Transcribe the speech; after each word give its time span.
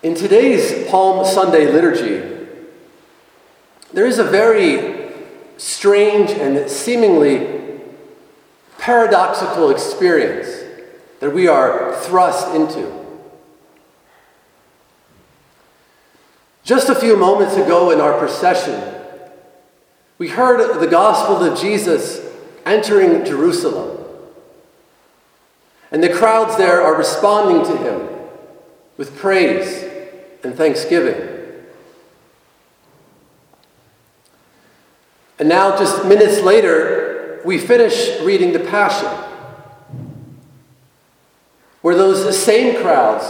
In 0.00 0.14
today's 0.14 0.88
Palm 0.88 1.26
Sunday 1.26 1.72
liturgy, 1.72 2.46
there 3.92 4.06
is 4.06 4.20
a 4.20 4.24
very 4.24 5.12
strange 5.56 6.30
and 6.30 6.70
seemingly 6.70 7.80
paradoxical 8.78 9.70
experience 9.70 10.62
that 11.18 11.34
we 11.34 11.48
are 11.48 11.96
thrust 12.02 12.54
into. 12.54 12.92
Just 16.62 16.88
a 16.88 16.94
few 16.94 17.16
moments 17.16 17.56
ago 17.56 17.90
in 17.90 18.00
our 18.00 18.16
procession, 18.20 18.80
we 20.16 20.28
heard 20.28 20.80
the 20.80 20.86
gospel 20.86 21.42
of 21.42 21.58
Jesus 21.58 22.24
entering 22.64 23.24
Jerusalem. 23.24 23.98
And 25.90 26.04
the 26.04 26.12
crowds 26.12 26.56
there 26.56 26.82
are 26.82 26.94
responding 26.94 27.64
to 27.64 27.82
him 27.82 28.08
with 28.96 29.16
praise 29.16 29.87
and 30.42 30.54
thanksgiving. 30.54 31.36
And 35.38 35.48
now, 35.48 35.76
just 35.76 36.04
minutes 36.04 36.40
later, 36.40 37.40
we 37.44 37.58
finish 37.58 38.20
reading 38.20 38.52
the 38.52 38.60
Passion, 38.60 39.08
where 41.82 41.94
those 41.94 42.36
same 42.36 42.82
crowds 42.82 43.24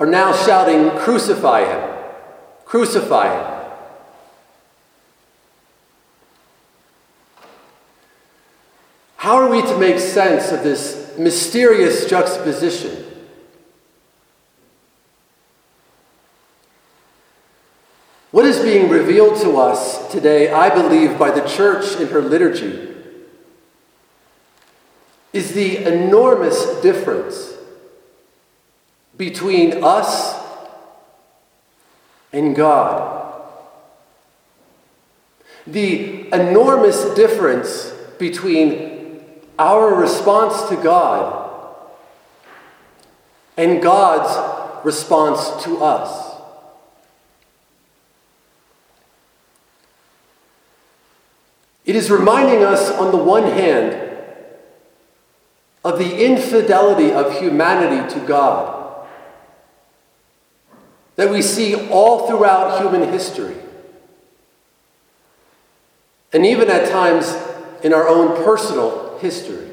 are 0.00 0.06
now 0.06 0.32
shouting, 0.32 0.90
Crucify 0.98 1.64
him! 1.64 2.04
Crucify 2.64 3.34
him! 3.34 3.58
How 9.16 9.36
are 9.36 9.50
we 9.50 9.60
to 9.60 9.76
make 9.76 9.98
sense 9.98 10.52
of 10.52 10.62
this 10.62 11.14
mysterious 11.18 12.06
juxtaposition? 12.06 13.04
What 18.38 18.46
is 18.46 18.60
being 18.60 18.88
revealed 18.88 19.40
to 19.40 19.56
us 19.56 20.12
today, 20.12 20.52
I 20.52 20.70
believe, 20.72 21.18
by 21.18 21.32
the 21.32 21.40
church 21.40 21.96
in 21.96 22.06
her 22.06 22.22
liturgy, 22.22 22.94
is 25.32 25.54
the 25.54 25.78
enormous 25.78 26.80
difference 26.80 27.52
between 29.16 29.82
us 29.82 30.40
and 32.32 32.54
God. 32.54 33.42
The 35.66 36.32
enormous 36.32 37.12
difference 37.16 37.92
between 38.20 39.40
our 39.58 39.92
response 39.92 40.68
to 40.68 40.76
God 40.76 41.84
and 43.56 43.82
God's 43.82 44.84
response 44.84 45.64
to 45.64 45.82
us. 45.82 46.27
It 51.88 51.96
is 51.96 52.10
reminding 52.10 52.62
us, 52.62 52.90
on 52.90 53.12
the 53.12 53.16
one 53.16 53.44
hand, 53.44 54.14
of 55.82 55.98
the 55.98 56.22
infidelity 56.22 57.10
of 57.10 57.40
humanity 57.40 58.12
to 58.12 58.20
God 58.26 59.06
that 61.16 61.30
we 61.30 61.40
see 61.40 61.88
all 61.88 62.28
throughout 62.28 62.82
human 62.82 63.10
history, 63.10 63.56
and 66.30 66.44
even 66.44 66.68
at 66.68 66.90
times 66.90 67.34
in 67.82 67.94
our 67.94 68.06
own 68.06 68.44
personal 68.44 69.18
history. 69.20 69.70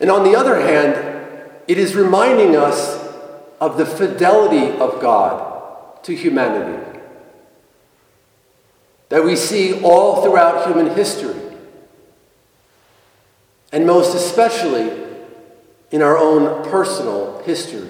And 0.00 0.10
on 0.10 0.24
the 0.24 0.34
other 0.34 0.58
hand, 0.58 1.38
it 1.68 1.76
is 1.76 1.94
reminding 1.94 2.56
us 2.56 2.96
of 3.60 3.76
the 3.76 3.84
fidelity 3.84 4.70
of 4.78 5.02
God 5.02 6.02
to 6.04 6.16
humanity 6.16 6.93
that 9.14 9.22
we 9.22 9.36
see 9.36 9.80
all 9.82 10.24
throughout 10.24 10.66
human 10.66 10.92
history, 10.92 11.40
and 13.70 13.86
most 13.86 14.12
especially 14.12 14.90
in 15.92 16.02
our 16.02 16.18
own 16.18 16.68
personal 16.68 17.40
history. 17.44 17.88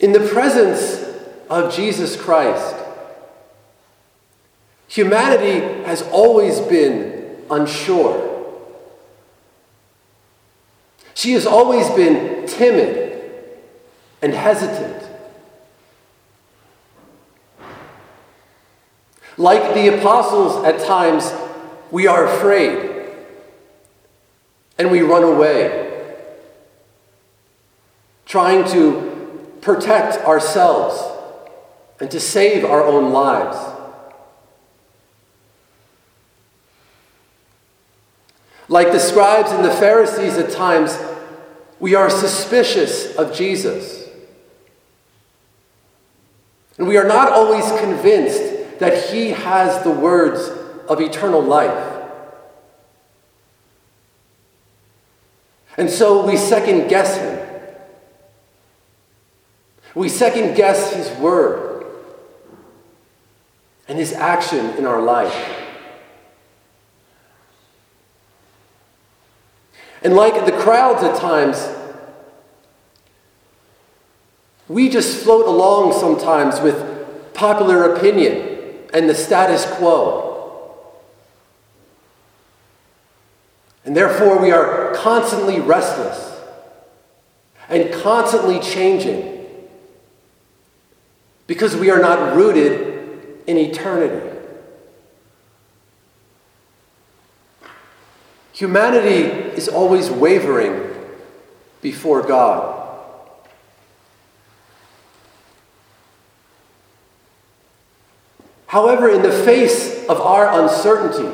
In 0.00 0.12
the 0.12 0.20
presence 0.20 1.02
of 1.48 1.74
Jesus 1.74 2.14
Christ, 2.14 2.76
humanity 4.86 5.60
has 5.84 6.02
always 6.12 6.60
been 6.60 7.38
unsure. 7.50 8.68
She 11.14 11.32
has 11.32 11.46
always 11.46 11.88
been 11.92 12.46
timid 12.46 13.22
and 14.20 14.34
hesitant. 14.34 15.01
Like 19.42 19.74
the 19.74 19.98
apostles, 19.98 20.64
at 20.64 20.86
times, 20.86 21.32
we 21.90 22.06
are 22.06 22.26
afraid 22.26 23.08
and 24.78 24.88
we 24.92 25.00
run 25.00 25.24
away, 25.24 26.14
trying 28.24 28.64
to 28.70 29.50
protect 29.60 30.24
ourselves 30.24 31.02
and 31.98 32.08
to 32.12 32.20
save 32.20 32.64
our 32.64 32.84
own 32.84 33.12
lives. 33.12 33.58
Like 38.68 38.92
the 38.92 39.00
scribes 39.00 39.50
and 39.50 39.64
the 39.64 39.72
Pharisees, 39.72 40.38
at 40.38 40.52
times, 40.52 40.96
we 41.80 41.96
are 41.96 42.08
suspicious 42.08 43.16
of 43.16 43.34
Jesus. 43.34 44.08
And 46.78 46.86
we 46.86 46.96
are 46.96 47.08
not 47.08 47.32
always 47.32 47.64
convinced 47.80 48.51
that 48.82 49.10
he 49.10 49.28
has 49.28 49.84
the 49.84 49.90
words 49.90 50.50
of 50.88 51.00
eternal 51.00 51.40
life. 51.40 52.02
And 55.76 55.88
so 55.88 56.26
we 56.26 56.36
second 56.36 56.88
guess 56.88 57.16
him. 57.16 57.48
We 59.94 60.08
second 60.08 60.56
guess 60.56 60.92
his 60.92 61.08
word 61.20 61.86
and 63.86 63.96
his 63.96 64.12
action 64.12 64.70
in 64.70 64.84
our 64.84 65.00
life. 65.00 65.32
And 70.02 70.16
like 70.16 70.44
the 70.44 70.50
crowds 70.50 71.04
at 71.04 71.20
times, 71.20 71.68
we 74.66 74.88
just 74.88 75.22
float 75.22 75.46
along 75.46 75.92
sometimes 75.92 76.60
with 76.60 77.32
popular 77.32 77.94
opinion 77.94 78.51
and 78.92 79.08
the 79.08 79.14
status 79.14 79.64
quo. 79.64 80.28
And 83.84 83.96
therefore, 83.96 84.40
we 84.40 84.52
are 84.52 84.94
constantly 84.94 85.60
restless 85.60 86.40
and 87.68 87.92
constantly 87.92 88.60
changing 88.60 89.46
because 91.46 91.74
we 91.74 91.90
are 91.90 92.00
not 92.00 92.36
rooted 92.36 93.42
in 93.46 93.58
eternity. 93.58 94.28
Humanity 98.52 99.24
is 99.56 99.68
always 99.68 100.10
wavering 100.10 100.88
before 101.80 102.22
God. 102.22 102.81
However, 108.72 109.10
in 109.10 109.20
the 109.20 109.30
face 109.30 110.06
of 110.08 110.18
our 110.18 110.62
uncertainty, 110.62 111.30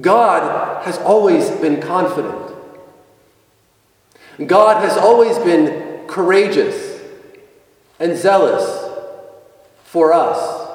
God 0.00 0.82
has 0.86 0.96
always 0.96 1.50
been 1.50 1.78
confident. 1.82 2.56
God 4.46 4.82
has 4.82 4.96
always 4.96 5.36
been 5.40 6.06
courageous 6.06 7.02
and 8.00 8.16
zealous 8.16 8.90
for 9.84 10.14
us. 10.14 10.70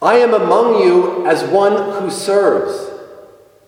I 0.00 0.18
am 0.18 0.32
among 0.32 0.80
you 0.80 1.26
as 1.26 1.42
one 1.50 2.00
who 2.00 2.12
serves, 2.12 2.88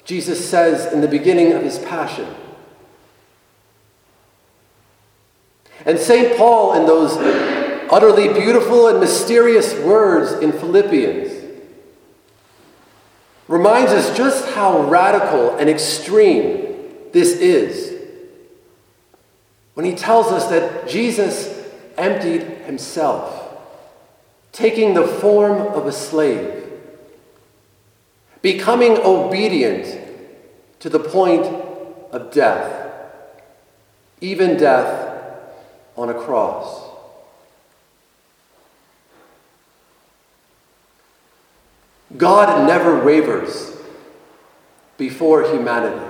Jesus 0.05 0.49
says 0.49 0.93
in 0.93 1.00
the 1.00 1.08
beginning 1.08 1.55
of 1.55 1.64
his 1.64 1.81
passion. 1.81 2.32
And 5.86 5.98
St. 5.98 6.36
Paul, 6.36 6.75
in 6.75 6.86
those 6.86 7.16
utterly 7.90 8.28
beautiful 8.28 8.88
and 8.88 9.00
mysterious 9.00 9.75
words 9.80 10.32
in 10.42 10.52
Philippians, 10.52 11.32
reminds 13.46 13.92
us 13.92 14.16
just 14.16 14.48
how 14.50 14.82
radical 14.82 15.56
and 15.56 15.70
extreme 15.70 16.76
this 17.12 17.32
is 17.38 17.96
when 19.75 19.86
he 19.86 19.94
tells 19.94 20.26
us 20.26 20.48
that 20.48 20.88
Jesus 20.88 21.66
emptied 21.96 22.42
himself. 22.66 23.46
taking 24.50 24.94
the 24.94 25.06
form 25.06 25.60
of 25.69 25.86
a 25.86 25.92
slave, 25.92 26.64
becoming 28.42 28.98
obedient 29.04 29.86
to 30.80 30.88
the 30.88 30.98
point 30.98 31.46
of 32.10 32.32
death, 32.32 32.90
even 34.20 34.56
death 34.56 35.07
on 35.99 36.09
a 36.09 36.15
cross. 36.15 36.89
God 42.17 42.67
never 42.69 43.05
wavers 43.05 43.77
before 44.97 45.43
humanity. 45.50 46.05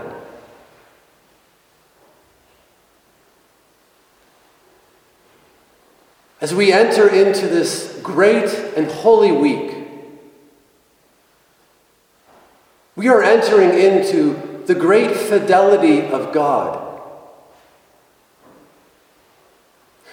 As 6.41 6.55
we 6.55 6.71
enter 6.71 7.09
into 7.09 7.49
this 7.49 7.99
great 8.03 8.49
and 8.77 8.89
holy 8.89 9.33
week, 9.33 9.75
we 12.95 13.09
are 13.09 13.23
entering 13.23 13.71
into 13.71 14.63
the 14.67 14.75
great 14.75 15.17
fidelity 15.17 16.03
of 16.03 16.33
God. 16.33 16.88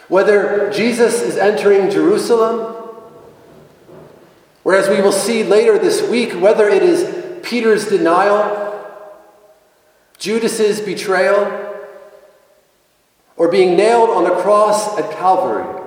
Whether 0.08 0.72
Jesus 0.72 1.22
is 1.22 1.38
entering 1.38 1.90
Jerusalem, 1.90 2.76
or 4.64 4.76
as 4.76 4.90
we 4.90 5.02
will 5.02 5.12
see 5.12 5.44
later 5.44 5.78
this 5.78 6.08
week, 6.10 6.34
whether 6.34 6.68
it 6.68 6.84
is 6.84 7.40
Peter's 7.44 7.88
denial, 7.88 8.64
Judas's 10.18 10.82
betrayal, 10.82 11.74
or 13.38 13.50
being 13.50 13.76
nailed 13.76 14.10
on 14.10 14.24
the 14.24 14.36
cross 14.42 14.98
at 14.98 15.12
Calvary. 15.12 15.84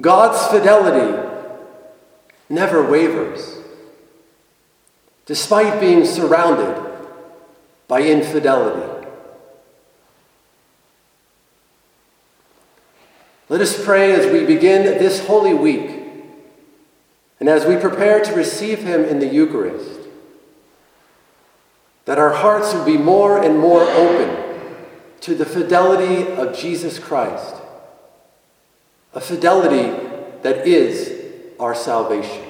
God's 0.00 0.46
fidelity 0.46 1.28
never 2.48 2.88
wavers, 2.88 3.58
despite 5.26 5.80
being 5.80 6.04
surrounded 6.04 6.76
by 7.88 8.02
infidelity. 8.02 8.89
Let 13.50 13.60
us 13.60 13.84
pray 13.84 14.12
as 14.12 14.32
we 14.32 14.46
begin 14.46 14.84
this 14.84 15.26
holy 15.26 15.54
week 15.54 15.90
and 17.40 17.48
as 17.48 17.66
we 17.66 17.76
prepare 17.76 18.20
to 18.20 18.32
receive 18.32 18.78
Him 18.78 19.04
in 19.04 19.18
the 19.18 19.26
Eucharist, 19.26 19.98
that 22.04 22.16
our 22.16 22.30
hearts 22.30 22.72
will 22.72 22.84
be 22.84 22.96
more 22.96 23.42
and 23.42 23.58
more 23.58 23.82
open 23.82 24.36
to 25.22 25.34
the 25.34 25.44
fidelity 25.44 26.30
of 26.32 26.56
Jesus 26.56 27.00
Christ 27.00 27.56
a 29.12 29.20
fidelity 29.20 29.90
that 30.42 30.64
is 30.68 31.12
our 31.58 31.74
salvation. 31.74 32.49